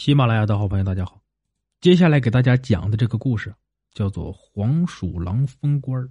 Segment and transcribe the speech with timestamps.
[0.00, 1.20] 喜马拉雅的好朋友，大家好。
[1.82, 3.54] 接下来给大家讲的这个故事
[3.92, 6.08] 叫做《黄鼠狼封官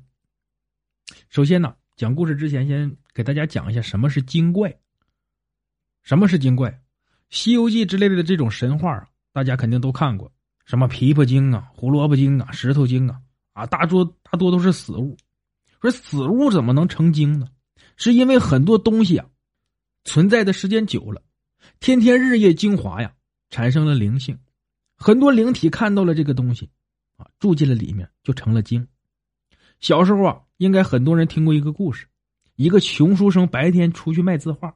[1.27, 4.71] 首先呢，讲故事之前，先给大家讲一下什么是精怪。
[6.03, 6.69] 什么是精怪？
[7.31, 10.31] 《西游记》之类的这种神话啊，大家肯定都看过，
[10.67, 13.19] 什么琵琶精啊、胡萝卜精啊、石头精啊，
[13.53, 15.17] 啊，大多大多都是死物。
[15.81, 17.47] 说死物怎么能成精呢？
[17.97, 19.27] 是因为很多东西啊，
[20.03, 21.23] 存在的时间久了，
[21.79, 23.15] 天天日夜精华呀。
[23.49, 24.37] 产生了灵性，
[24.95, 26.69] 很多灵体看到了这个东西，
[27.17, 28.87] 啊，住进了里面，就成了精。
[29.79, 32.07] 小时候啊，应该很多人听过一个故事：
[32.55, 34.75] 一个穷书生白天出去卖字画，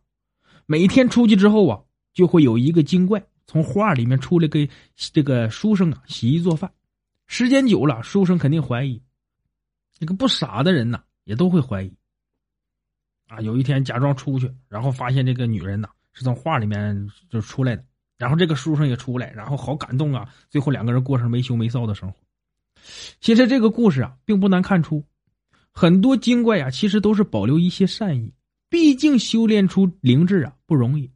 [0.65, 1.83] 每天出去之后啊，
[2.13, 6.73] 就会有一个精怪从画里面出来给这个书生啊洗衣做饭。
[7.27, 9.01] 时间久了，书生肯定怀疑，
[9.97, 11.93] 这个不傻的人呐，也都会怀疑。
[13.27, 17.83] 啊，有一天假装出去，然后发现这个女人呐是从画里面就出来的。
[18.17, 20.29] 然后这个书生也出来，然后好感动啊！
[20.49, 22.17] 最后两个人过上没羞没臊的生活。
[23.19, 25.03] 其实这个故事啊，并不难看出，
[25.71, 28.33] 很多精怪啊，其实都是保留一些善意。
[28.69, 31.11] 毕竟修炼出灵智啊不容易，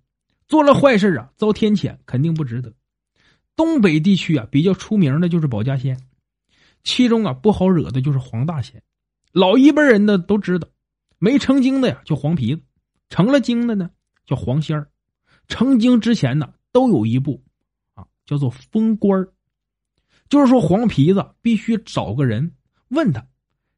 [0.47, 2.73] 做了坏事啊遭天谴肯定不值得。
[3.55, 5.99] 东北地区啊比较出名的就是保家仙，
[6.83, 8.81] 其中啊不好惹的就是黄大仙。
[9.31, 10.67] 老一辈人的都知道，
[11.19, 12.61] 没成精的呀叫黄皮子，
[13.09, 13.89] 成了精的呢
[14.25, 14.89] 叫黄仙儿。
[15.47, 16.53] 成精之前呢。
[16.77, 17.43] 都有一步，
[17.95, 19.27] 啊，叫做封官
[20.29, 22.53] 就是说黄皮子必须找个人
[22.89, 23.25] 问他，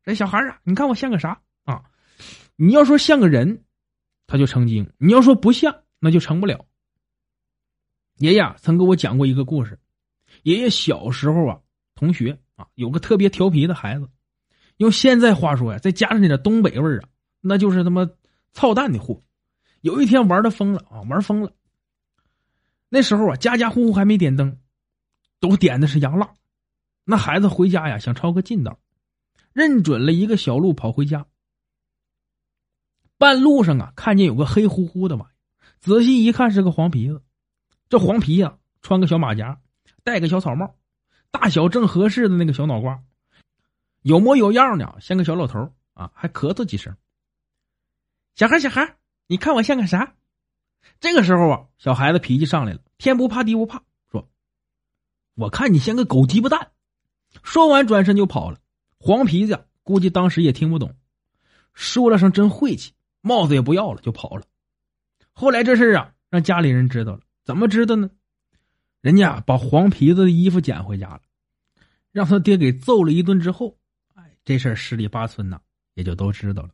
[0.03, 1.81] 这小孩啊，你看我像个啥啊？
[2.57, 3.63] 你要说像个人，
[4.27, 6.65] 他就成精；你要说不像，那就成不了。
[8.17, 9.79] 爷爷曾给我讲过一个故事，
[10.43, 11.61] 爷爷小时候啊，
[11.95, 14.09] 同学啊，有个特别调皮的孩子，
[14.75, 17.07] 用现在话说呀，再加上那点东北味啊，
[17.39, 18.05] 那就是他妈
[18.51, 19.23] 操蛋的货。
[19.79, 21.53] 有一天玩的疯了啊，玩疯了。
[22.89, 24.59] 那时候啊，家家户户还没点灯，
[25.39, 26.33] 都点的是洋蜡。
[27.03, 28.79] 那孩子回家呀，想抄个近道，
[29.53, 31.25] 认准了一个小路跑回家。
[33.17, 35.33] 半路上啊，看见有个黑乎乎的玩意
[35.79, 37.21] 仔细一看是个黄皮子。
[37.89, 39.61] 这黄皮呀，穿个小马甲，
[40.03, 40.75] 戴个小草帽，
[41.31, 43.03] 大小正合适的那个小脑瓜，
[44.01, 46.95] 有模有样的，像个小老头啊，还咳嗽几声。
[48.35, 50.15] 小孩，小孩，你看我像个啥？
[50.99, 54.29] 这个时候啊，小孩子脾气上来了，天不怕地不怕，说
[55.35, 56.71] ：“我看你像个狗鸡巴蛋。”
[57.43, 58.59] 说完转身就跑了。
[58.97, 60.93] 黄皮子估计当时也听不懂，
[61.73, 64.43] 说了声“真晦气”，帽子也不要了就跑了。
[65.31, 68.09] 后来这事啊，让家里人知道了，怎么知道呢？
[69.01, 71.21] 人家把黄皮子的衣服捡回家了，
[72.11, 73.77] 让他爹给揍了一顿之后，
[74.15, 75.61] 哎，这事十里八村呐，
[75.93, 76.71] 也就都知道了。